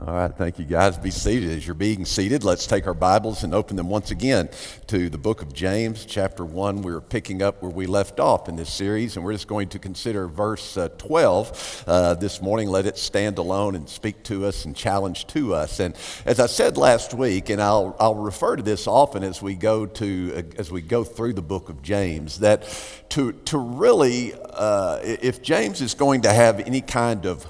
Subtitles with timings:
[0.00, 0.96] All right, thank you guys.
[0.96, 1.50] Be seated.
[1.50, 4.48] As you're being seated, let's take our Bibles and open them once again
[4.86, 6.82] to the book of James, chapter 1.
[6.82, 9.80] We're picking up where we left off in this series, and we're just going to
[9.80, 12.68] consider verse uh, 12 uh, this morning.
[12.68, 15.80] Let it stand alone and speak to us and challenge to us.
[15.80, 19.56] And as I said last week, and I'll, I'll refer to this often as we
[19.56, 22.62] go to uh, as we go through the book of James, that
[23.08, 27.44] to, to really, uh, if James is going to have any kind of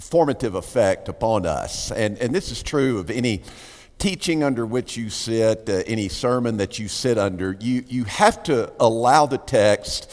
[0.00, 1.90] formative effect upon us.
[1.92, 3.42] And, and this is true of any
[3.98, 7.56] teaching under which you sit, uh, any sermon that you sit under.
[7.60, 10.12] You, you have to allow the text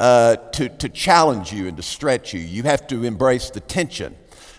[0.00, 2.40] uh, to, to challenge you and to stretch you.
[2.40, 4.16] You have to embrace the tension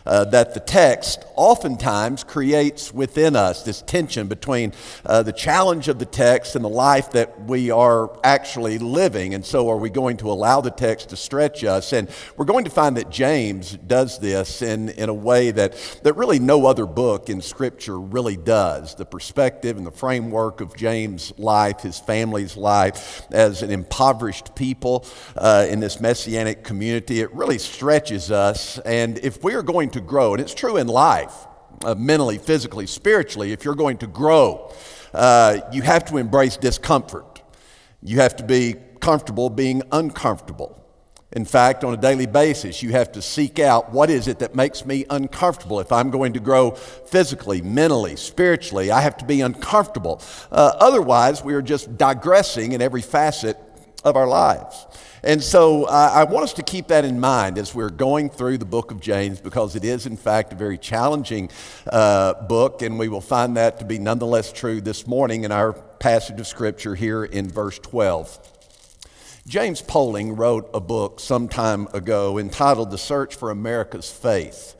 [0.07, 4.73] uh, that the text oftentimes creates within us this tension between
[5.05, 9.33] uh, the challenge of the text and the life that we are actually living.
[9.33, 11.93] And so, are we going to allow the text to stretch us?
[11.93, 16.13] And we're going to find that James does this in, in a way that, that
[16.13, 18.95] really no other book in Scripture really does.
[18.95, 25.05] The perspective and the framework of James' life, his family's life, as an impoverished people
[25.35, 28.79] uh, in this messianic community, it really stretches us.
[28.79, 31.33] And if we are going to to grow, and it's true in life,
[31.83, 34.73] uh, mentally, physically, spiritually, if you're going to grow,
[35.13, 37.41] uh, you have to embrace discomfort.
[38.01, 40.77] You have to be comfortable being uncomfortable.
[41.33, 44.55] In fact, on a daily basis, you have to seek out what is it that
[44.55, 45.81] makes me uncomfortable.
[45.81, 50.21] If I'm going to grow physically, mentally, spiritually, I have to be uncomfortable.
[50.51, 53.57] Uh, otherwise, we are just digressing in every facet
[54.05, 54.87] of our lives.
[55.27, 58.59] And so uh, I want us to keep that in mind as we're going through
[58.59, 61.49] the book of James because it is, in fact, a very challenging
[61.85, 65.73] uh, book, and we will find that to be nonetheless true this morning in our
[65.73, 68.39] passage of Scripture here in verse 12.
[69.45, 74.75] James Poling wrote a book some time ago entitled The Search for America's Faith.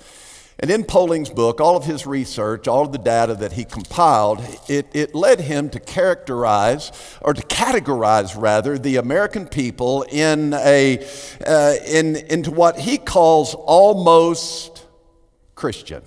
[0.60, 4.42] And in Poling's book, all of his research, all of the data that he compiled,
[4.68, 6.92] it, it led him to characterize,
[7.22, 11.06] or to categorize rather, the American people in a,
[11.46, 14.84] uh, in, into what he calls almost
[15.54, 16.02] Christian.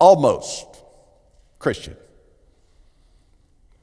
[0.00, 0.66] Almost
[1.58, 1.96] Christian.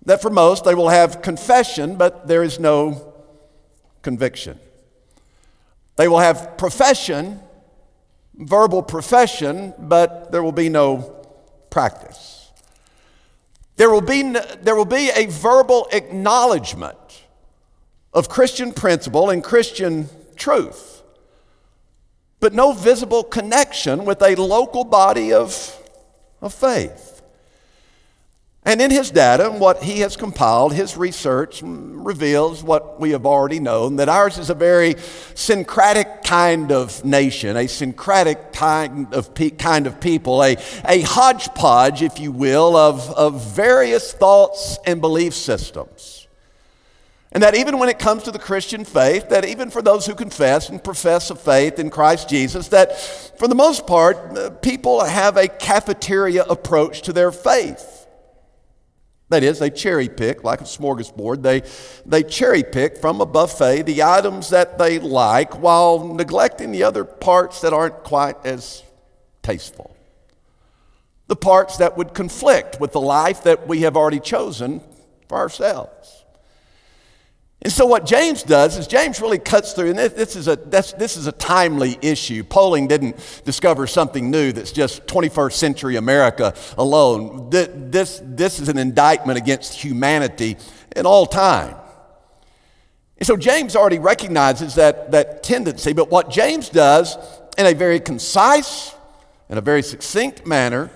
[0.05, 3.13] That for most, they will have confession, but there is no
[4.01, 4.59] conviction.
[5.97, 7.39] They will have profession
[8.35, 11.25] verbal profession, but there will be no
[11.69, 12.51] practice.
[13.75, 14.21] There will be,
[14.61, 17.23] there will be a verbal acknowledgement
[18.13, 21.01] of Christian principle and Christian truth,
[22.39, 25.77] but no visible connection with a local body of,
[26.41, 27.12] of faith.
[28.65, 33.59] And in his data, what he has compiled, his research reveals what we have already
[33.59, 34.95] known that ours is a very
[35.35, 42.01] syncretic kind of nation, a syncretic kind of, pe- kind of people, a, a hodgepodge,
[42.01, 46.27] if you will, of, of various thoughts and belief systems.
[47.33, 50.15] And that even when it comes to the Christian faith, that even for those who
[50.15, 55.03] confess and profess a faith in Christ Jesus, that for the most part, uh, people
[55.03, 58.02] have a cafeteria approach to their faith.
[59.29, 61.63] That is, they cherry pick, like a smorgasbord, they,
[62.05, 67.03] they cherry pick from a buffet the items that they like while neglecting the other
[67.03, 68.83] parts that aren't quite as
[69.41, 69.95] tasteful.
[71.27, 74.81] The parts that would conflict with the life that we have already chosen
[75.27, 76.22] for ourselves.
[77.63, 81.15] And so what James does is James really cuts through, and this is a, this
[81.15, 82.43] is a timely issue.
[82.43, 87.49] Poling didn't discover something new that's just 21st century America alone.
[87.49, 90.57] This, this is an indictment against humanity
[90.93, 91.75] in all time.
[93.17, 97.15] And so James already recognizes that, that tendency, but what James does
[97.57, 98.93] in a very concise
[99.47, 100.89] and a very succinct manner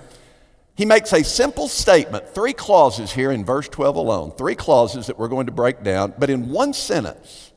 [0.77, 5.17] he makes a simple statement, three clauses here in verse 12 alone, three clauses that
[5.17, 7.51] we're going to break down, but in one sentence,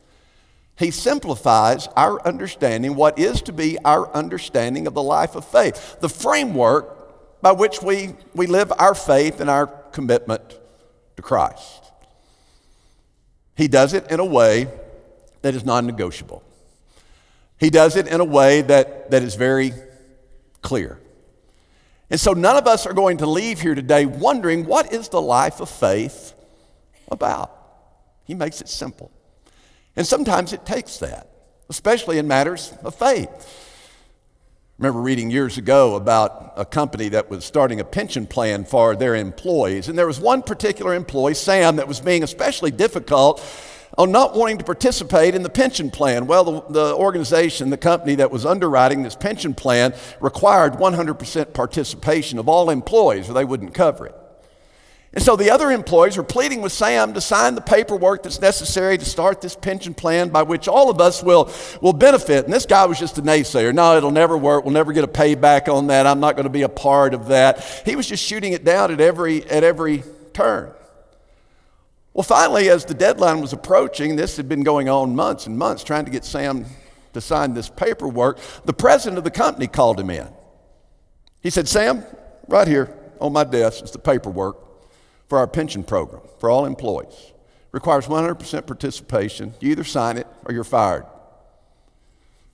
[0.79, 6.01] he simplifies our understanding, what is to be our understanding of the life of faith,
[6.01, 10.59] the framework by which we, we live our faith and our commitment
[11.17, 11.93] to Christ.
[13.55, 14.67] He does it in a way
[15.43, 16.43] that is non negotiable.
[17.59, 19.73] He does it in a way that, that is very
[20.63, 21.00] clear.
[22.11, 25.23] And so none of us are going to leave here today wondering what is the
[25.23, 26.35] life of faith
[27.11, 27.57] about?
[28.25, 29.13] He makes it simple.
[29.97, 31.29] And sometimes it takes that,
[31.69, 33.29] especially in matters of faith.
[34.79, 39.15] Remember reading years ago about a company that was starting a pension plan for their
[39.15, 39.89] employees.
[39.89, 43.41] And there was one particular employee, Sam, that was being especially difficult
[43.99, 46.27] on not wanting to participate in the pension plan.
[46.27, 52.39] Well, the, the organization, the company that was underwriting this pension plan, required 100% participation
[52.39, 54.15] of all employees or they wouldn't cover it.
[55.13, 58.97] And so the other employees were pleading with Sam to sign the paperwork that's necessary
[58.97, 61.51] to start this pension plan by which all of us will,
[61.83, 62.45] will benefit.
[62.45, 63.75] And this guy was just a naysayer.
[63.75, 64.65] No, it'll never work.
[64.65, 66.07] We'll never get a payback on that.
[66.07, 67.83] I'm not going to be a part of that.
[67.85, 70.73] He was just shooting it down at every, at every turn.
[72.21, 75.83] Well, finally, as the deadline was approaching, this had been going on months and months
[75.83, 76.67] trying to get Sam
[77.15, 78.39] to sign this paperwork.
[78.67, 80.29] The president of the company called him in.
[81.41, 82.05] He said, Sam,
[82.47, 84.59] right here on my desk is the paperwork
[85.31, 87.33] for our pension program for all employees.
[87.73, 89.55] Requires 100% participation.
[89.59, 91.07] You either sign it or you're fired.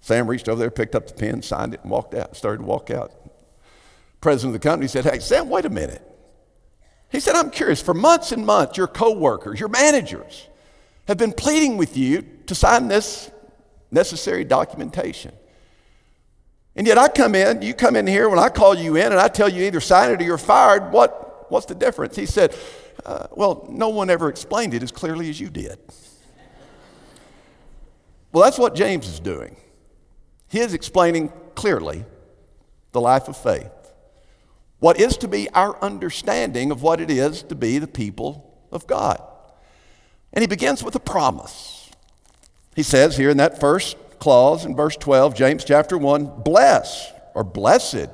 [0.00, 2.64] Sam reached over there, picked up the pen, signed it, and walked out, started to
[2.66, 3.10] walk out.
[4.20, 6.15] President of the company said, Hey, Sam, wait a minute.
[7.10, 7.80] He said, I'm curious.
[7.80, 10.48] For months and months, your coworkers, your managers
[11.06, 13.30] have been pleading with you to sign this
[13.90, 15.32] necessary documentation.
[16.74, 19.20] And yet I come in, you come in here when I call you in and
[19.20, 20.92] I tell you either sign it or you're fired.
[20.92, 22.16] What What's the difference?
[22.16, 22.56] He said,
[23.04, 25.78] uh, Well, no one ever explained it as clearly as you did.
[28.32, 29.56] well, that's what James is doing.
[30.48, 32.04] He is explaining clearly
[32.92, 33.70] the life of faith.
[34.86, 38.86] What is to be our understanding of what it is to be the people of
[38.86, 39.20] God.
[40.32, 41.90] And he begins with a promise.
[42.76, 47.42] He says here in that first clause in verse 12, James chapter 1, bless or
[47.42, 48.10] blessed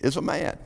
[0.00, 0.58] is a man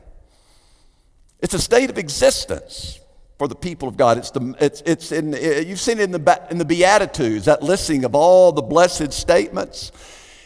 [1.40, 2.98] it's a state of existence
[3.38, 4.18] for the people of God.
[4.18, 8.04] It's, the, it's, it's in, you've seen it in the, in the Beatitudes, that listing
[8.04, 9.92] of all the blessed statements.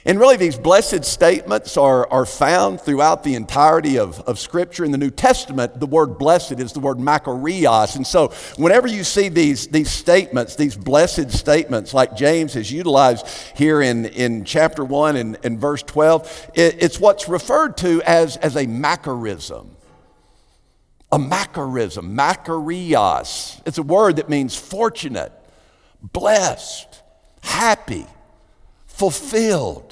[0.09, 4.87] And really, these blessed statements are, are found throughout the entirety of, of Scripture.
[4.87, 7.95] In the New Testament, the word blessed is the word makarios.
[7.95, 13.27] And so, whenever you see these, these statements, these blessed statements, like James has utilized
[13.55, 18.39] here in, in chapter 1 and, and verse 12, it, it's what's referred to as,
[18.39, 19.69] as a macarism
[21.11, 23.63] a macarism, makarios.
[23.67, 25.33] It's a word that means fortunate,
[26.03, 27.03] blessed,
[27.43, 28.07] happy,
[28.87, 29.88] fulfilled,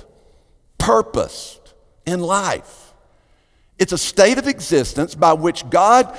[0.79, 1.75] purposed
[2.05, 2.95] in life.
[3.79, 6.17] It's a state of existence by which God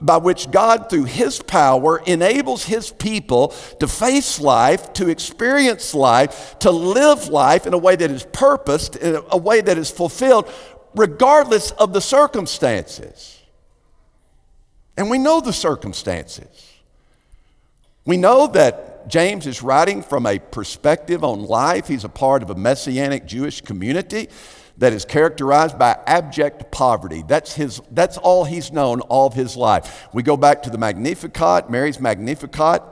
[0.00, 3.48] by which God, through His power, enables His people
[3.80, 8.96] to face life, to experience life, to live life in a way that is purposed,
[8.96, 10.50] in a way that is fulfilled,
[10.94, 13.42] regardless of the circumstances.
[14.96, 16.74] And we know the circumstances.
[18.06, 21.88] We know that James is writing from a perspective on life.
[21.88, 24.28] He's a part of a messianic Jewish community
[24.78, 27.22] that is characterized by abject poverty.
[27.26, 30.08] That's, his, that's all he's known all of his life.
[30.14, 32.82] We go back to the Magnificat, Mary's Magnificat.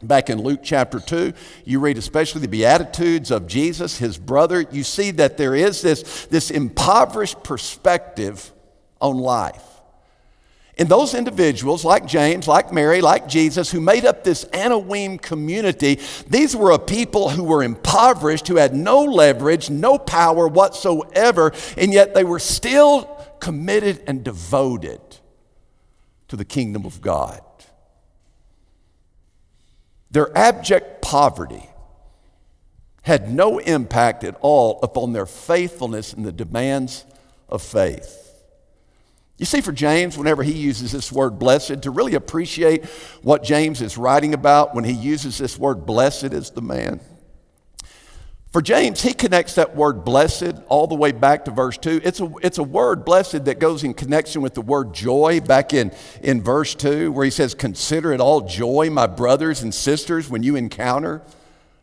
[0.00, 1.32] Back in Luke chapter 2,
[1.64, 4.64] you read especially the Beatitudes of Jesus, his brother.
[4.70, 8.52] You see that there is this, this impoverished perspective
[9.00, 9.77] on life.
[10.78, 15.98] And those individuals, like James, like Mary, like Jesus, who made up this Anawim community,
[16.28, 21.92] these were a people who were impoverished, who had no leverage, no power whatsoever, and
[21.92, 23.04] yet they were still
[23.40, 25.00] committed and devoted
[26.28, 27.40] to the kingdom of God.
[30.12, 31.68] Their abject poverty
[33.02, 37.04] had no impact at all upon their faithfulness in the demands
[37.48, 38.27] of faith.
[39.38, 42.84] You see, for James, whenever he uses this word blessed, to really appreciate
[43.22, 47.00] what James is writing about when he uses this word blessed is the man.
[48.50, 52.00] For James, he connects that word blessed all the way back to verse 2.
[52.02, 55.72] It's a, it's a word, blessed, that goes in connection with the word joy back
[55.72, 55.92] in,
[56.22, 60.42] in verse 2, where he says, Consider it all joy, my brothers and sisters, when
[60.42, 61.22] you encounter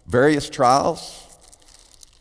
[0.07, 1.24] various trials.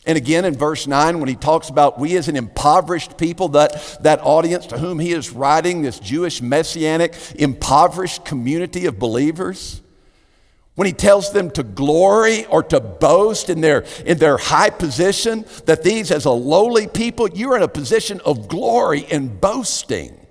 [0.07, 3.99] And again in verse 9, when he talks about we as an impoverished people, that,
[4.03, 9.81] that audience to whom he is writing, this Jewish messianic impoverished community of believers,
[10.75, 15.47] when he tells them to glory or to boast in their, in their high position,
[15.67, 20.24] that these as a lowly people, you're in a position of glory and boasting.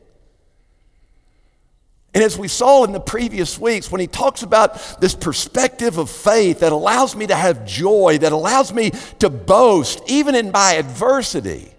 [2.13, 6.12] And as we saw in the previous weeks, when he talks about this perspective of
[6.12, 10.74] faith that allows me to have joy, that allows me to boast, even in my
[10.74, 11.72] adversity,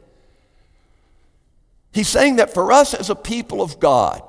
[1.93, 4.23] he's saying that for us as a people of God,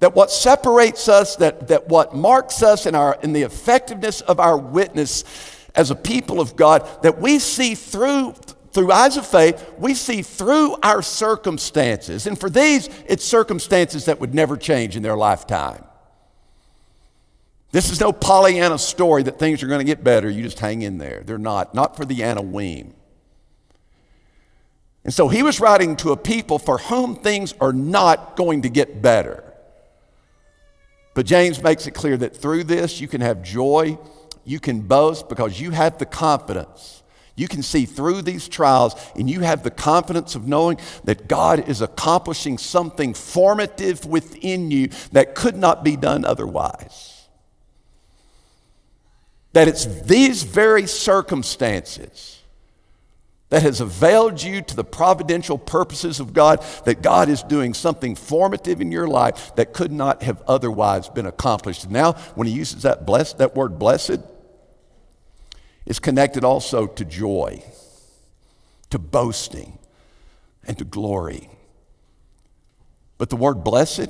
[0.00, 4.38] that what separates us, that, that what marks us in, our, in the effectiveness of
[4.38, 5.24] our witness
[5.74, 8.34] as a people of God, that we see through
[8.74, 12.26] through eyes of faith, we see through our circumstances.
[12.26, 15.84] And for these, it's circumstances that would never change in their lifetime.
[17.70, 20.28] This is no Pollyanna story that things are going to get better.
[20.28, 21.22] You just hang in there.
[21.24, 22.92] They're not, not for the Anawim.
[25.04, 28.68] And so he was writing to a people for whom things are not going to
[28.68, 29.44] get better.
[31.14, 33.98] But James makes it clear that through this you can have joy,
[34.44, 37.03] you can boast because you have the confidence.
[37.36, 41.68] You can see through these trials and you have the confidence of knowing that God
[41.68, 47.14] is accomplishing something formative within you that could not be done otherwise
[49.54, 52.42] that it's these very circumstances
[53.50, 58.16] that has availed you to the providential purposes of God, that God is doing something
[58.16, 61.88] formative in your life that could not have otherwise been accomplished.
[61.88, 64.18] Now, when he uses that blessed, that word blessed,
[65.86, 67.62] it's connected also to joy,
[68.90, 69.78] to boasting,
[70.66, 71.48] and to glory.
[73.18, 74.08] But the word blessed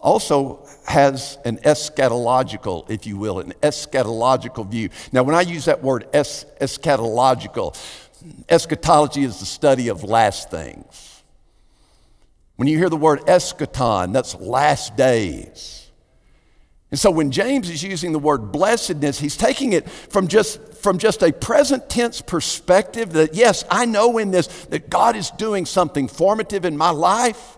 [0.00, 4.90] also has an eschatological, if you will, an eschatological view.
[5.12, 7.76] Now, when I use that word es- eschatological,
[8.48, 11.22] eschatology is the study of last things.
[12.56, 15.87] When you hear the word eschaton, that's last days.
[16.90, 20.96] And so when James is using the word blessedness, he's taking it from just, from
[20.96, 25.66] just a present tense perspective that, yes, I know in this that God is doing
[25.66, 27.56] something formative in my life.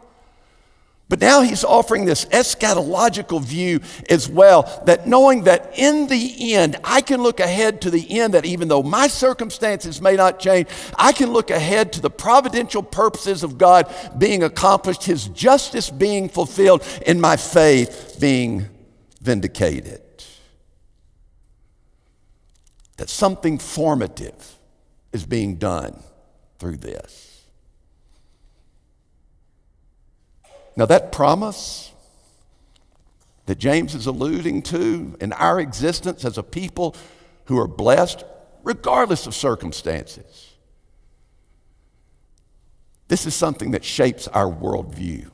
[1.08, 6.76] But now he's offering this eschatological view as well that knowing that in the end,
[6.84, 10.68] I can look ahead to the end, that even though my circumstances may not change,
[10.96, 16.28] I can look ahead to the providential purposes of God being accomplished, his justice being
[16.28, 18.68] fulfilled, and my faith being
[19.20, 20.02] vindicated.
[22.96, 24.56] That something formative
[25.12, 26.02] is being done
[26.58, 27.44] through this.
[30.76, 31.92] Now, that promise
[33.46, 36.94] that James is alluding to in our existence as a people
[37.46, 38.24] who are blessed,
[38.62, 40.54] regardless of circumstances,
[43.08, 45.30] this is something that shapes our worldview.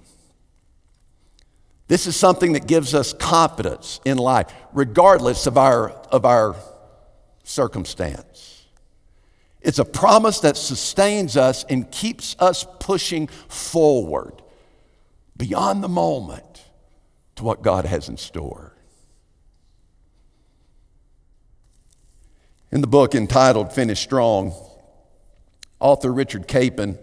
[1.89, 6.57] This is something that gives us confidence in life, regardless of our, of our
[7.45, 8.65] circumstance.
[9.61, 14.43] It's a promise that sustains us and keeps us pushing forward
[15.37, 16.65] beyond the moment
[17.37, 18.73] to what God has in store.
[22.73, 24.53] In the book entitled Finish Strong,
[25.79, 26.99] author Richard Capon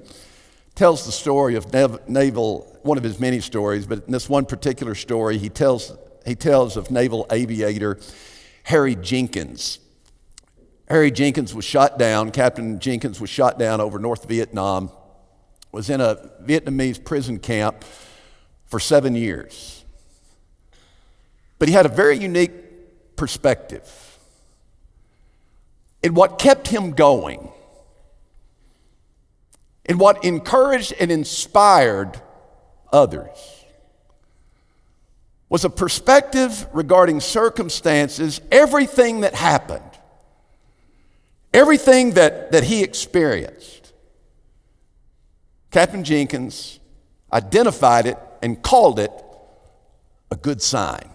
[0.76, 1.74] tells the story of
[2.08, 6.36] naval, one of his many stories, but in this one particular story, he tells, he
[6.36, 8.00] tells of naval aviator
[8.64, 9.80] Harry Jenkins.
[10.90, 14.92] Harry Jenkins was shot down, Captain Jenkins was shot down over North Vietnam,
[15.72, 17.84] was in a Vietnamese prison camp
[18.66, 19.86] for seven years.
[21.60, 23.88] But he had a very unique perspective.
[26.04, 27.53] And what kept him going,
[29.86, 32.20] and what encouraged and inspired
[32.92, 33.64] others,
[35.50, 39.84] was a perspective regarding circumstances, everything that happened,
[41.54, 43.94] everything that, that he experienced.
[45.70, 46.80] Captain Jenkins
[47.32, 49.12] identified it and called it
[50.32, 51.10] a good sign.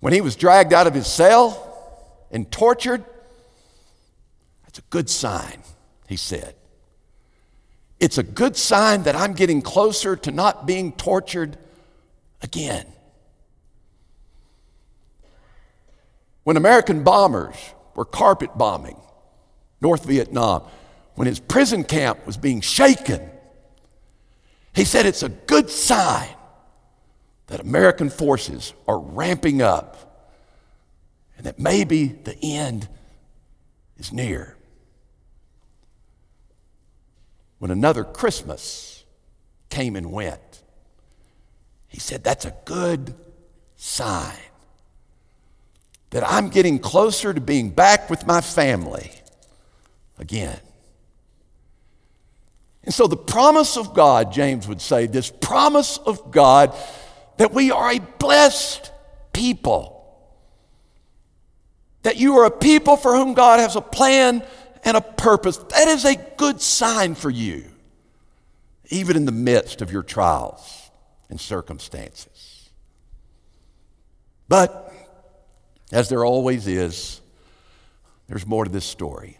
[0.00, 1.66] When he was dragged out of his cell
[2.30, 3.04] and tortured,
[4.70, 5.64] that's a good sign,
[6.06, 6.54] he said.
[7.98, 11.58] It's a good sign that I'm getting closer to not being tortured
[12.40, 12.86] again.
[16.44, 17.56] When American bombers
[17.96, 19.00] were carpet bombing
[19.80, 20.62] North Vietnam,
[21.16, 23.28] when his prison camp was being shaken
[24.72, 26.28] he said it's a good sign
[27.48, 30.30] that American forces are ramping up
[31.36, 32.88] and that maybe the end
[33.96, 34.56] is near.
[37.60, 39.04] When another Christmas
[39.68, 40.62] came and went,
[41.86, 43.14] he said, That's a good
[43.76, 44.38] sign
[46.08, 49.12] that I'm getting closer to being back with my family
[50.18, 50.58] again.
[52.82, 56.74] And so, the promise of God, James would say, this promise of God
[57.36, 58.90] that we are a blessed
[59.34, 60.02] people,
[62.02, 64.42] that you are a people for whom God has a plan
[64.84, 67.64] and a purpose, that is a good sign for you,
[68.88, 70.90] even in the midst of your trials
[71.28, 72.70] and circumstances.
[74.48, 74.92] But,
[75.92, 77.20] as there always is,
[78.28, 79.38] there's more to this story.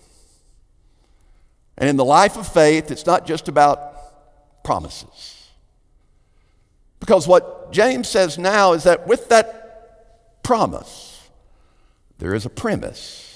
[1.78, 5.48] And in the life of faith, it's not just about promises.
[7.00, 11.28] Because what James says now is that with that promise,
[12.18, 13.29] there is a premise.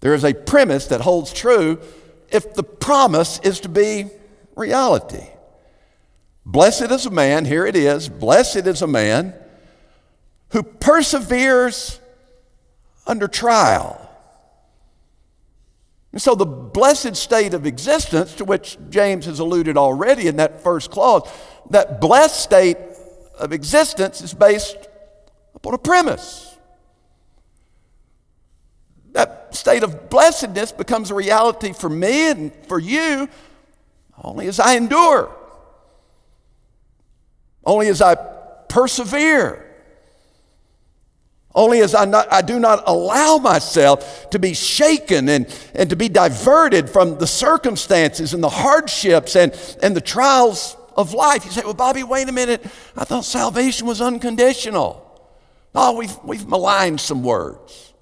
[0.00, 1.80] There is a premise that holds true
[2.30, 4.06] if the promise is to be
[4.54, 5.26] reality.
[6.44, 9.34] Blessed is a man, here it is, blessed is a man
[10.50, 12.00] who perseveres
[13.06, 14.04] under trial.
[16.12, 20.62] And so, the blessed state of existence, to which James has alluded already in that
[20.62, 21.28] first clause,
[21.70, 22.78] that blessed state
[23.38, 24.88] of existence is based
[25.54, 26.56] upon a premise.
[29.12, 33.28] That state of blessedness becomes a reality for me and for you
[34.22, 35.34] only as I endure,
[37.64, 38.16] only as I
[38.68, 39.64] persevere.
[41.54, 45.96] Only as I, not, I do not allow myself to be shaken and, and to
[45.96, 49.52] be diverted from the circumstances and the hardships and,
[49.82, 51.44] and the trials of life.
[51.44, 52.64] You say, well, Bobby, wait a minute.
[52.96, 55.04] I thought salvation was unconditional.
[55.74, 57.92] Oh, we've, we've maligned some words.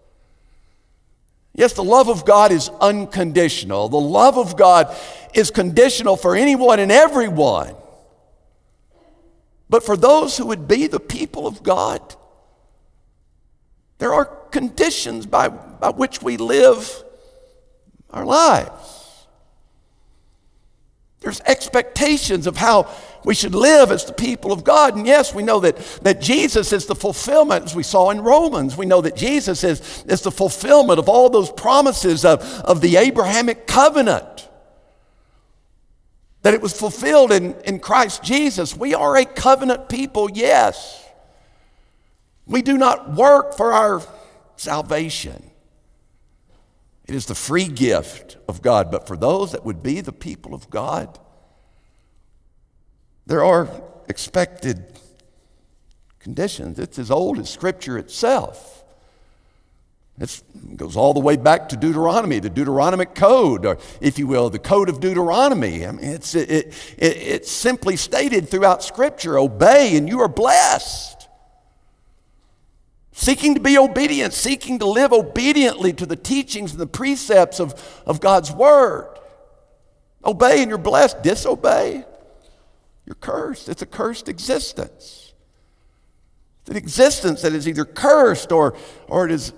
[1.56, 3.88] Yes, the love of God is unconditional.
[3.88, 4.94] The love of God
[5.34, 7.75] is conditional for anyone and everyone.
[9.70, 12.14] But for those who would be the people of God,
[13.98, 17.02] there are conditions by, by which we live
[18.10, 19.05] our lives.
[21.20, 22.88] There's expectations of how
[23.25, 24.94] we should live as the people of God.
[24.94, 28.76] And yes, we know that, that Jesus is the fulfillment, as we saw in Romans.
[28.76, 32.96] We know that Jesus is, is the fulfillment of all those promises of, of the
[32.96, 34.49] Abrahamic covenant.
[36.42, 38.76] That it was fulfilled in, in Christ Jesus.
[38.76, 41.04] We are a covenant people, yes.
[42.46, 44.02] We do not work for our
[44.56, 45.50] salvation.
[47.06, 48.90] It is the free gift of God.
[48.90, 51.18] But for those that would be the people of God,
[53.26, 53.68] there are
[54.08, 54.98] expected
[56.18, 56.78] conditions.
[56.78, 58.84] It's as old as Scripture itself.
[60.18, 60.42] It
[60.76, 64.58] goes all the way back to Deuteronomy, the Deuteronomic Code, or if you will, the
[64.58, 65.86] Code of Deuteronomy.
[65.86, 71.16] I mean, it's, it, it, it's simply stated throughout Scripture obey and you are blessed
[73.17, 78.02] seeking to be obedient, seeking to live obediently to the teachings and the precepts of,
[78.05, 79.19] of God's Word.
[80.23, 81.23] Obey and you're blessed.
[81.23, 82.05] Disobey,
[83.07, 83.71] you're cursed.
[83.71, 85.33] It's a cursed existence.
[86.61, 88.76] It's an existence that is either cursed or,
[89.09, 89.55] or it is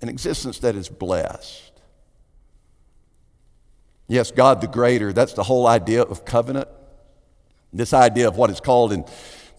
[0.00, 1.70] an existence that is blessed.
[4.08, 6.66] Yes, God the greater, that's the whole idea of covenant.
[7.72, 9.04] This idea of what is called in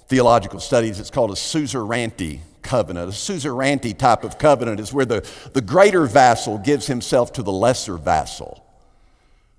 [0.09, 3.09] theological studies, it's called a suzerainty covenant.
[3.09, 7.51] A suzerainty type of covenant is where the, the greater vassal gives himself to the
[7.51, 8.63] lesser vassal.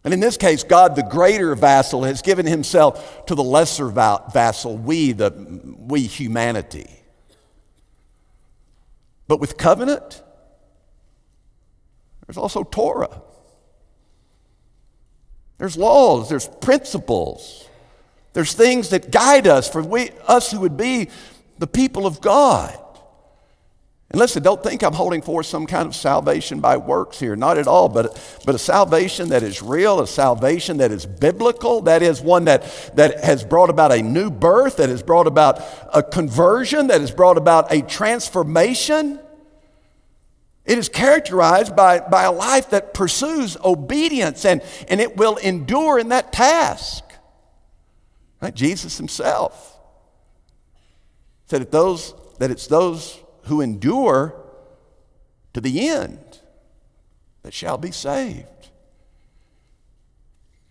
[0.05, 4.77] And in this case, God, the greater vassal, has given himself to the lesser vassal,
[4.77, 5.31] we, the,
[5.79, 6.91] we humanity.
[9.27, 10.23] But with covenant,
[12.27, 13.23] there's also Torah.
[15.57, 17.67] There's laws, there's principles,
[18.35, 21.09] there's things that guide us for we, us who would be
[21.59, 22.79] the people of God.
[24.15, 27.35] And listen, don't think I'm holding forth some kind of salvation by works here.
[27.35, 31.81] Not at all, but, but a salvation that is real, a salvation that is biblical,
[31.81, 32.63] that is one that,
[32.95, 35.61] that has brought about a new birth, that has brought about
[35.93, 39.19] a conversion, that has brought about a transformation.
[40.65, 45.99] It is characterized by, by a life that pursues obedience and, and it will endure
[45.99, 47.03] in that task.
[48.41, 48.55] Right?
[48.55, 49.77] Jesus himself
[51.47, 54.35] said that, those, that it's those who endure
[55.53, 56.41] to the end
[57.43, 58.47] that shall be saved.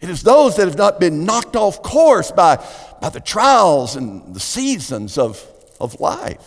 [0.02, 2.58] It is those that have not been knocked off course by,
[3.02, 5.42] by the trials and the seasons of,
[5.80, 6.46] of life.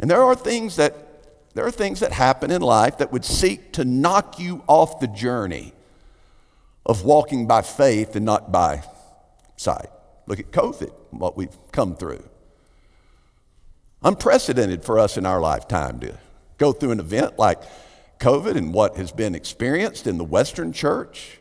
[0.00, 0.96] And there are things that
[1.54, 5.06] there are things that happen in life that would seek to knock you off the
[5.06, 5.72] journey
[6.86, 8.82] of walking by faith and not by
[9.56, 9.90] sight.
[10.26, 12.24] Look at COVID, what we've come through.
[14.04, 16.18] Unprecedented for us in our lifetime to
[16.58, 17.60] go through an event like
[18.18, 21.40] COVID and what has been experienced in the Western church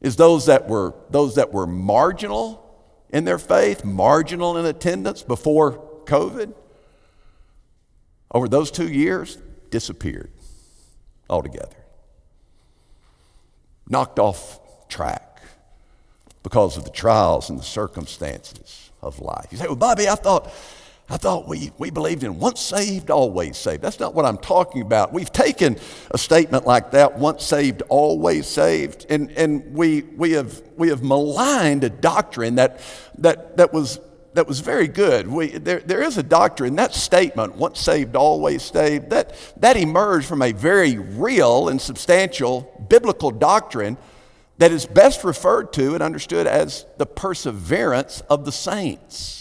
[0.00, 2.66] is those that were those that were marginal
[3.10, 6.54] in their faith, marginal in attendance before COVID,
[8.32, 9.38] over those two years,
[9.70, 10.30] disappeared
[11.28, 11.76] altogether.
[13.88, 15.42] Knocked off track
[16.42, 19.46] because of the trials and the circumstances of life.
[19.50, 20.50] You say, well, Bobby, I thought
[21.12, 23.82] I thought we, we believed in once saved, always saved.
[23.82, 25.12] That's not what I'm talking about.
[25.12, 25.76] We've taken
[26.12, 31.02] a statement like that, once saved, always saved, and, and we, we, have, we have
[31.02, 32.80] maligned a doctrine that,
[33.18, 33.98] that, that, was,
[34.34, 35.26] that was very good.
[35.26, 40.28] We, there, there is a doctrine, that statement, once saved, always saved, that, that emerged
[40.28, 43.98] from a very real and substantial biblical doctrine
[44.58, 49.39] that is best referred to and understood as the perseverance of the saints.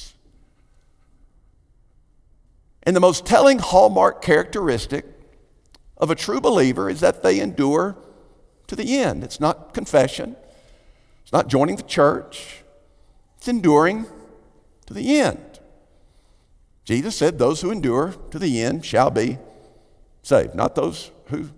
[2.89, 5.05] And the most telling hallmark characteristic
[5.97, 7.95] of a true believer is that they endure
[8.65, 9.23] to the end.
[9.23, 10.35] It's not confession,
[11.21, 12.63] it's not joining the church,
[13.37, 14.07] it's enduring
[14.87, 15.59] to the end.
[16.83, 19.37] Jesus said, Those who endure to the end shall be
[20.23, 21.51] saved, not those who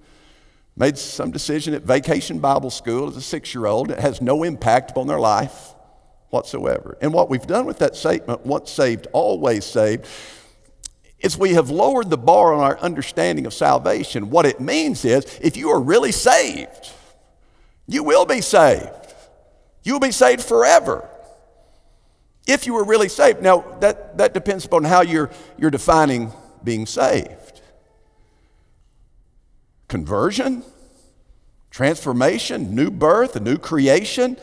[0.76, 3.90] made some decision at vacation Bible school as a six year old.
[3.90, 5.76] It has no impact upon their life
[6.30, 6.98] whatsoever.
[7.00, 10.08] And what we've done with that statement, once saved, always saved,
[11.22, 14.30] is we have lowered the bar on our understanding of salvation.
[14.30, 16.92] What it means is if you are really saved,
[17.88, 19.14] you will be saved.
[19.84, 21.08] You will be saved forever.
[22.48, 23.42] If you were really saved.
[23.42, 26.32] Now, that, that depends upon how you're, you're defining
[26.64, 27.62] being saved.
[29.88, 30.64] Conversion,
[31.70, 34.38] transformation, new birth, a new creation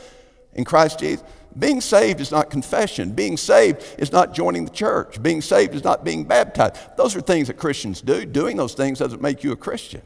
[0.55, 1.25] in Christ Jesus.
[1.59, 3.13] Being saved is not confession.
[3.13, 5.21] Being saved is not joining the church.
[5.23, 6.77] Being saved is not being baptized.
[6.97, 8.25] Those are things that Christians do.
[8.25, 10.03] Doing those things doesn't make you a Christian.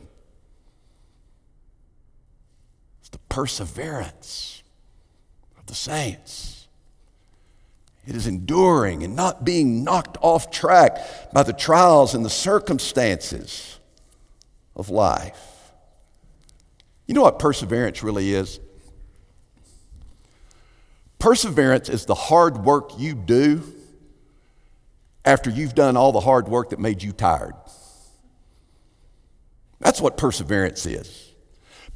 [3.00, 4.62] It's the perseverance
[5.58, 6.68] of the saints.
[8.06, 13.78] It is enduring and not being knocked off track by the trials and the circumstances
[14.74, 15.72] of life.
[17.06, 18.58] You know what perseverance really is?
[21.22, 23.62] Perseverance is the hard work you do
[25.24, 27.54] after you've done all the hard work that made you tired.
[29.78, 31.30] That's what perseverance is.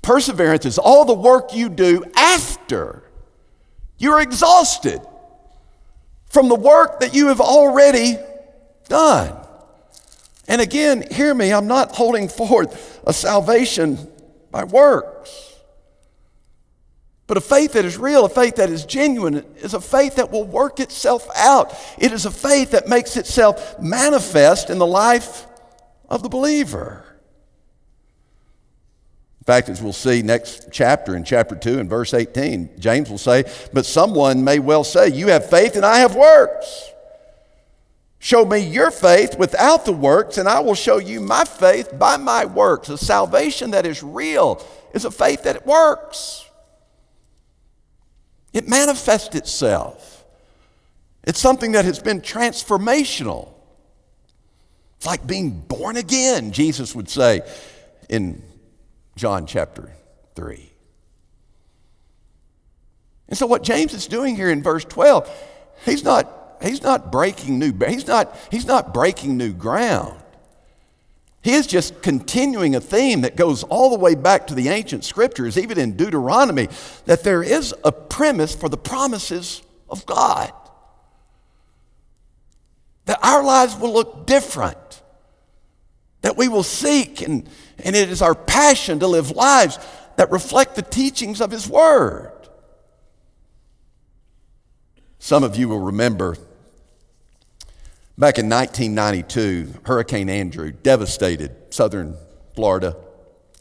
[0.01, 3.03] Perseverance is all the work you do after
[3.99, 5.01] you're exhausted
[6.27, 8.19] from the work that you have already
[8.89, 9.37] done.
[10.47, 14.09] And again, hear me, I'm not holding forth a salvation
[14.53, 15.56] by works.
[17.27, 20.31] But a faith that is real, a faith that is genuine, is a faith that
[20.31, 21.75] will work itself out.
[21.99, 25.47] It is a faith that makes itself manifest in the life
[26.09, 27.05] of the believer.
[29.41, 33.19] In fact, as we'll see next chapter, in chapter 2, in verse 18, James will
[33.19, 36.91] say, But someone may well say, You have faith and I have works.
[38.19, 42.17] Show me your faith without the works, and I will show you my faith by
[42.17, 42.89] my works.
[42.89, 46.46] A salvation that is real is a faith that works.
[48.57, 50.25] It manifests itself.
[51.25, 53.53] It's something that has been transformational.
[54.97, 57.43] It's like being born again, Jesus would say
[58.09, 58.43] in
[59.15, 59.93] John chapter
[60.37, 60.71] 3.
[63.29, 65.31] And so what James is doing here in verse 12,
[65.85, 70.19] he's not, he's not breaking new he's not, he's not breaking new ground.
[71.47, 75.05] He is just continuing a theme that goes all the way back to the ancient
[75.05, 76.69] scriptures, even in Deuteronomy,
[77.05, 80.53] that there is a premise for the promises of God.
[83.05, 85.03] That our lives will look different.
[86.23, 89.79] That we will seek, and, and it is our passion to live lives
[90.17, 92.33] that reflect the teachings of His Word.
[95.21, 96.39] Some of you will remember
[98.19, 102.17] Back in 1992, Hurricane Andrew devastated southern
[102.55, 102.97] Florida,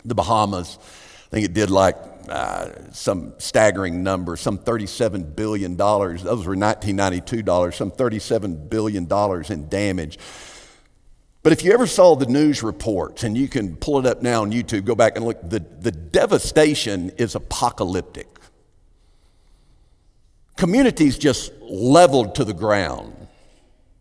[0.06, 0.78] the Bahamas.
[0.80, 1.98] I think it did like
[2.30, 5.76] uh, some staggering number, some $37 billion.
[5.76, 9.12] Those were 1992 dollars, some $37 billion
[9.50, 10.20] in damage.
[11.44, 14.44] But if you ever saw the news reports, and you can pull it up now
[14.44, 18.28] on YouTube, go back and look, the, the devastation is apocalyptic.
[20.56, 23.26] Communities just leveled to the ground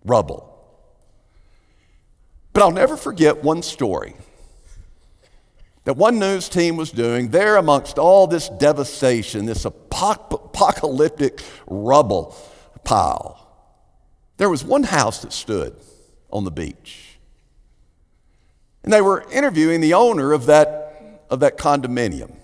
[0.04, 0.50] rubble.
[2.52, 4.14] But I'll never forget one story
[5.84, 12.36] that one news team was doing there amongst all this devastation, this apocalyptic rubble
[12.84, 13.40] pile.
[14.38, 15.76] There was one house that stood
[16.30, 17.18] on the beach.
[18.82, 22.34] And they were interviewing the owner of that, of that condominium.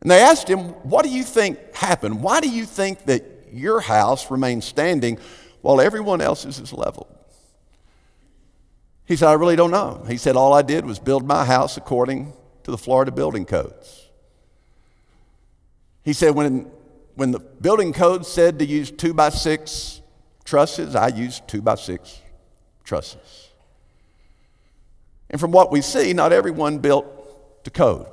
[0.00, 2.22] And they asked him, What do you think happened?
[2.22, 3.24] Why do you think that
[3.56, 5.18] your house remains standing
[5.62, 7.08] while everyone else's is leveled?
[9.06, 10.04] He said, I really don't know.
[10.08, 14.08] He said, All I did was build my house according to the Florida building codes.
[16.02, 16.70] He said, When,
[17.14, 20.00] when the building code said to use two by six
[20.44, 20.94] trusses.
[20.94, 22.20] I used two by six
[22.84, 23.50] trusses.
[25.30, 28.06] And from what we see, not everyone built to code.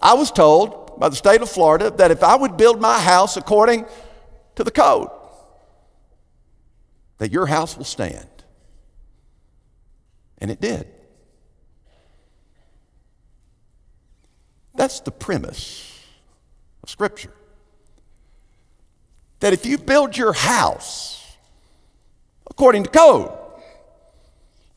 [0.00, 3.36] I was told by the state of Florida that if I would build my house
[3.36, 3.86] according
[4.54, 5.08] to the code,
[7.18, 8.28] that your house will stand.
[10.38, 10.86] And it did.
[14.76, 16.06] That's the premise
[16.84, 17.34] of Scripture.
[19.40, 21.36] That if you build your house
[22.48, 23.36] according to code,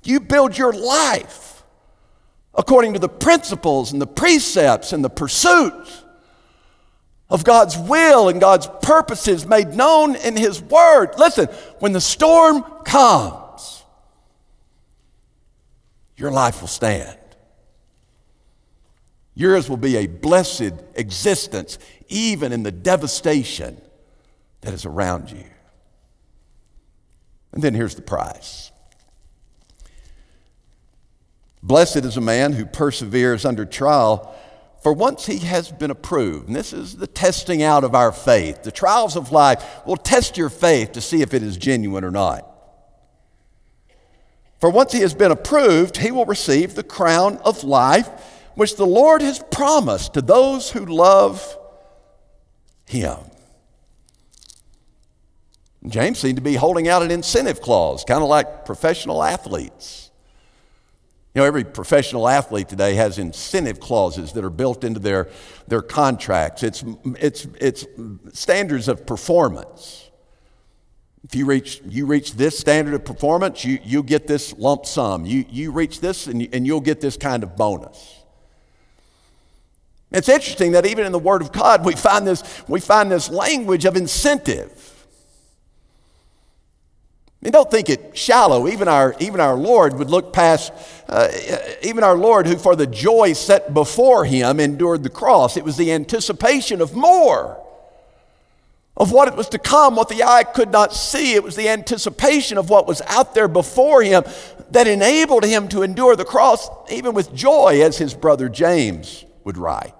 [0.01, 1.63] you build your life
[2.55, 6.01] according to the principles and the precepts and the pursuits
[7.29, 11.15] of God's will and God's purposes made known in His Word.
[11.17, 11.47] Listen,
[11.79, 13.83] when the storm comes,
[16.17, 17.17] your life will stand.
[19.33, 23.81] Yours will be a blessed existence, even in the devastation
[24.61, 25.43] that is around you.
[27.51, 28.71] And then here's the prize
[31.63, 34.35] Blessed is a man who perseveres under trial,
[34.85, 36.45] for once he has been approved.
[36.45, 38.61] And this is the testing out of our faith.
[38.61, 42.11] The trials of life will test your faith to see if it is genuine or
[42.11, 42.47] not.
[44.59, 48.07] For once he has been approved, he will receive the crown of life,
[48.53, 51.57] which the Lord has promised to those who love
[52.85, 53.17] him.
[55.87, 60.04] James seemed to be holding out an incentive clause, kind of like professional athletes.
[61.35, 65.29] You know, every professional athlete today has incentive clauses that are built into their,
[65.67, 66.63] their contracts.
[66.63, 66.81] It's,
[67.19, 67.85] it's, it's
[68.31, 70.09] standards of performance.
[71.25, 75.25] If you reach, you reach this standard of performance, you, you get this lump sum.
[75.25, 78.23] You, you reach this, and, and you'll get this kind of bonus.
[80.11, 83.29] It's interesting that even in the Word of God, we find this, we find this
[83.29, 84.94] language of incentive.
[87.45, 88.67] And don't think it shallow.
[88.67, 90.73] Even our, even our Lord would look past,
[91.07, 91.29] uh,
[91.83, 95.55] even our Lord, who for the joy set before him endured the cross.
[95.55, 97.63] It was the anticipation of more,
[98.97, 101.35] of what it was to come, what the eye could not see.
[101.35, 104.23] It was the anticipation of what was out there before him
[104.71, 109.59] that enabled him to endure the cross, even with joy, as his brother James would
[109.59, 109.93] write.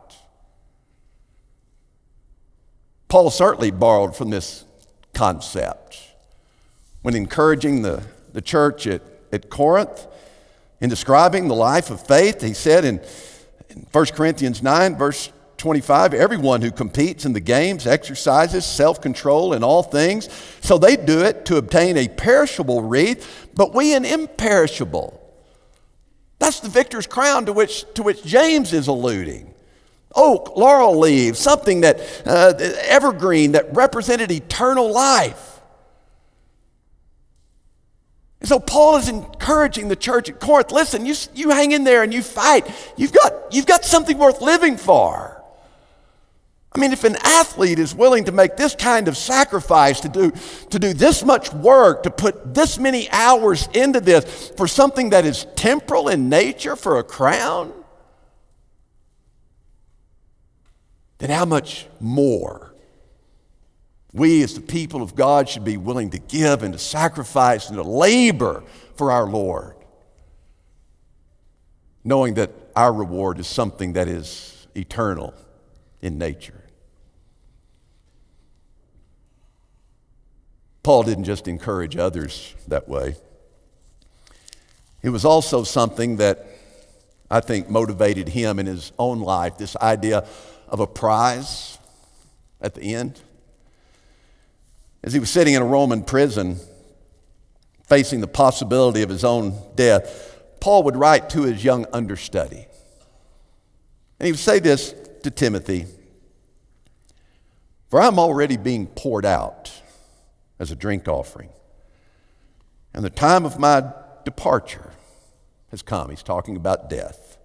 [3.08, 4.66] Paul certainly borrowed from this
[5.14, 6.15] concept
[7.06, 8.02] when encouraging the,
[8.34, 9.00] the church at,
[9.32, 10.08] at Corinth.
[10.82, 13.00] In describing the life of faith, he said in,
[13.70, 19.54] in 1 Corinthians 9, verse 25, everyone who competes in the games exercises self control
[19.54, 20.30] in all things.
[20.62, 25.22] So they do it to obtain a perishable wreath, but we an imperishable.
[26.40, 29.54] That's the victor's crown to which, to which James is alluding.
[30.16, 35.55] Oak, laurel leaves, something that uh, evergreen that represented eternal life.
[38.42, 42.04] And so Paul is encouraging the church at Corinth listen, you, you hang in there
[42.04, 42.68] and you fight.
[42.98, 45.42] You've got, you've got something worth living for.
[46.76, 50.34] I mean, if an athlete is willing to make this kind of sacrifice, to do,
[50.72, 55.26] to do this much work, to put this many hours into this for something that
[55.26, 57.72] is temporal in nature, for a crown,
[61.20, 62.75] then how much more
[64.16, 67.76] we, as the people of God, should be willing to give and to sacrifice and
[67.76, 68.64] to labor
[68.96, 69.76] for our Lord,
[72.02, 75.34] knowing that our reward is something that is eternal
[76.02, 76.64] in nature.
[80.82, 83.16] Paul didn't just encourage others that way.
[85.02, 86.48] It was also something that
[87.30, 90.26] I think motivated him in his own life this idea
[90.70, 91.80] of a prize
[92.62, 93.20] at the end.
[95.06, 96.58] As he was sitting in a Roman prison,
[97.88, 102.66] facing the possibility of his own death, Paul would write to his young understudy.
[104.20, 105.86] And he would say this to Timothy
[107.92, 109.72] For I'm already being poured out
[110.58, 111.50] as a drink offering,
[112.92, 113.84] and the time of my
[114.24, 114.92] departure
[115.70, 116.10] has come.
[116.10, 117.38] He's talking about death.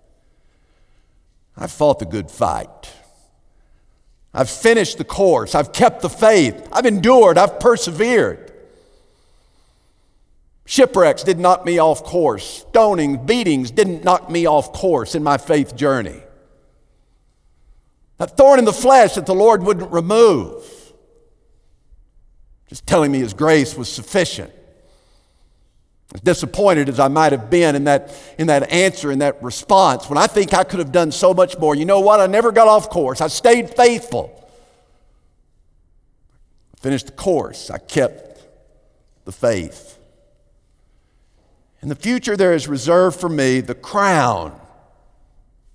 [1.59, 2.91] I've fought the good fight.
[4.33, 5.55] I've finished the course.
[5.55, 6.69] I've kept the faith.
[6.73, 7.37] I've endured.
[7.37, 8.51] I've persevered.
[10.67, 12.65] Shipwrecks didn't knock me off course.
[12.69, 16.23] Stoning, beatings didn't knock me off course in my faith journey.
[18.19, 20.65] That thorn in the flesh that the Lord wouldn't remove.
[22.69, 24.53] Just telling me His grace was sufficient.
[26.15, 30.09] As disappointed as I might have been in that, in that answer, in that response,
[30.09, 32.19] when I think I could have done so much more, you know what?
[32.19, 33.21] I never got off course.
[33.21, 34.37] I stayed faithful.
[36.75, 37.71] I finished the course.
[37.71, 38.41] I kept
[39.25, 39.99] the faith.
[41.81, 44.59] In the future, there is reserved for me the crown,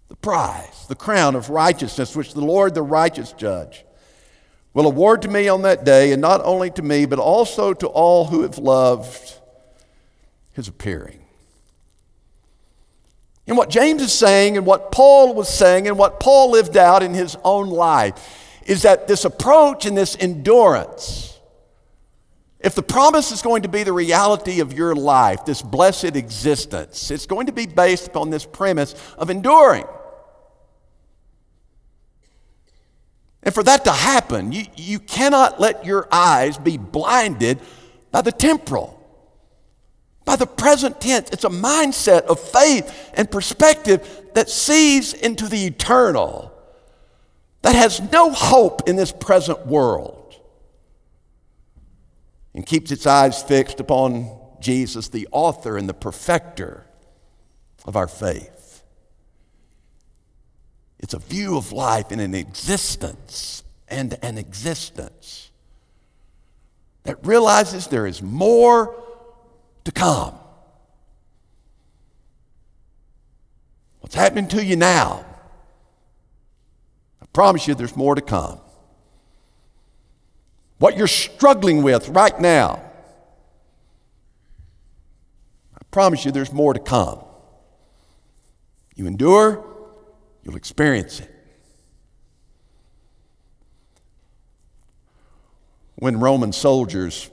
[0.09, 3.85] the prize, the crown of righteousness, which the Lord, the righteous judge,
[4.73, 7.87] will award to me on that day, and not only to me, but also to
[7.87, 9.39] all who have loved
[10.55, 11.19] his appearing.
[13.47, 17.03] And what James is saying, and what Paul was saying, and what Paul lived out
[17.03, 18.15] in his own life
[18.65, 21.39] is that this approach and this endurance,
[22.59, 27.11] if the promise is going to be the reality of your life, this blessed existence,
[27.11, 29.85] it's going to be based upon this premise of enduring.
[33.43, 37.59] And for that to happen, you, you cannot let your eyes be blinded
[38.09, 39.04] by the temporal,
[40.25, 41.29] by the present tense.
[41.31, 46.51] It's a mindset of faith and perspective that sees into the eternal
[47.61, 50.35] that has no hope in this present world
[52.53, 56.85] and keeps its eyes fixed upon Jesus, the author and the perfecter
[57.85, 58.83] of our faith.
[60.99, 65.51] It's a view of life in an existence and an existence
[67.03, 69.04] that realizes there is more
[69.85, 70.35] to come.
[74.01, 75.25] What's happening to you now
[77.25, 78.59] I Promise you there's more to come.
[80.77, 82.81] What you're struggling with right now,
[85.73, 87.19] I promise you there's more to come.
[88.95, 89.65] You endure,
[90.43, 91.31] you'll experience it.
[95.95, 97.29] When Roman soldiers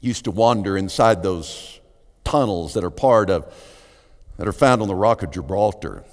[0.00, 1.80] used to wander inside those
[2.24, 3.52] tunnels that are part of,
[4.36, 6.04] that are found on the Rock of Gibraltar,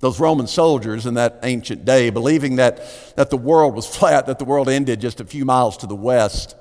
[0.00, 2.80] those Roman soldiers in that ancient day, believing that,
[3.16, 5.96] that the world was flat, that the world ended just a few miles to the
[5.96, 6.56] west,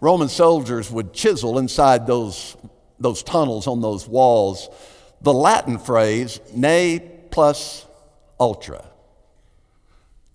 [0.00, 2.56] Roman soldiers would chisel inside those,
[3.00, 4.68] those tunnels on those walls
[5.20, 7.86] the Latin phrase, ne plus
[8.38, 8.84] ultra.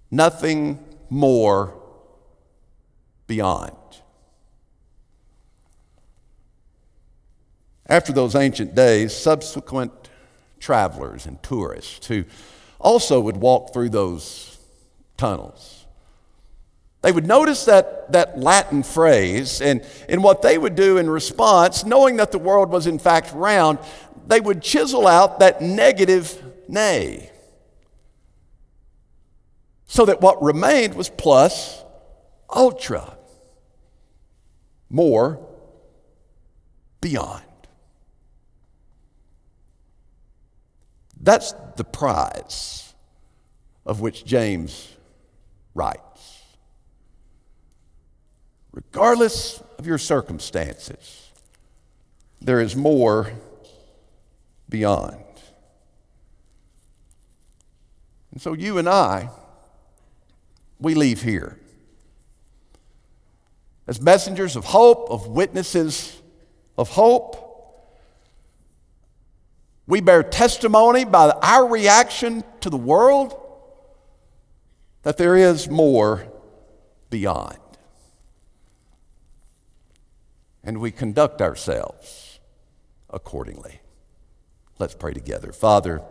[0.10, 1.81] Nothing more
[3.32, 3.72] beyond.
[7.88, 10.10] After those ancient days, subsequent
[10.60, 12.26] travelers and tourists who
[12.78, 14.58] also would walk through those
[15.16, 15.86] tunnels.
[17.04, 21.86] They would notice that, that Latin phrase, and, and what they would do in response,
[21.86, 23.80] knowing that the world was in fact round,
[24.28, 27.32] they would chisel out that negative nay.
[29.86, 31.82] So that what remained was plus
[32.54, 33.18] ultra,
[34.92, 35.40] more,
[37.00, 37.44] beyond.
[41.20, 42.94] That's the prize
[43.86, 44.98] of which James
[45.74, 46.44] writes.
[48.72, 51.32] Regardless of your circumstances,
[52.40, 53.32] there is more
[54.70, 55.24] beyond.
[58.32, 59.30] And so you and I,
[60.80, 61.61] we leave here
[63.92, 66.22] as messengers of hope, of witnesses
[66.78, 67.52] of hope
[69.92, 73.38] we bear testimony by our reaction to the world
[75.04, 76.32] that there is more
[77.10, 77.58] beyond.
[80.64, 82.40] And we conduct ourselves
[83.10, 83.82] accordingly.
[84.80, 85.52] Let's pray together.
[85.52, 86.02] Father,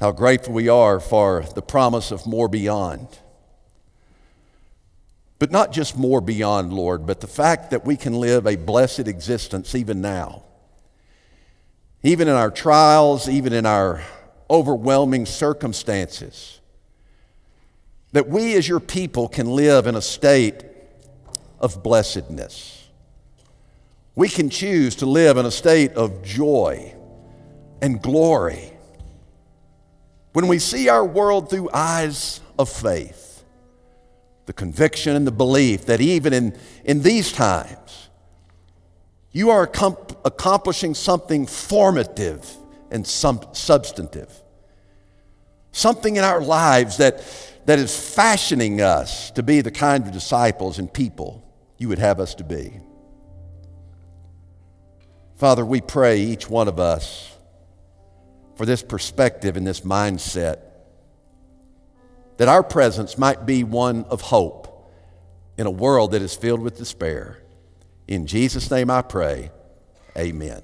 [0.00, 3.06] how grateful we are for the promise of more beyond.
[5.38, 9.06] But not just more beyond, Lord, but the fact that we can live a blessed
[9.06, 10.46] existence even now
[12.06, 14.00] even in our trials, even in our
[14.48, 16.60] overwhelming circumstances,
[18.12, 20.62] that we as your people can live in a state
[21.58, 22.86] of blessedness.
[24.14, 26.94] We can choose to live in a state of joy
[27.82, 28.72] and glory.
[30.32, 33.25] When we see our world through eyes of faith,
[34.46, 38.08] the conviction and the belief that even in, in these times,
[39.32, 39.70] you are
[40.24, 42.48] accomplishing something formative
[42.90, 44.32] and some, substantive.
[45.72, 47.22] Something in our lives that,
[47.66, 51.42] that is fashioning us to be the kind of disciples and people
[51.76, 52.80] you would have us to be.
[55.36, 57.36] Father, we pray each one of us
[58.54, 60.65] for this perspective and this mindset
[62.36, 64.90] that our presence might be one of hope
[65.56, 67.42] in a world that is filled with despair.
[68.06, 69.50] In Jesus' name I pray,
[70.16, 70.62] amen.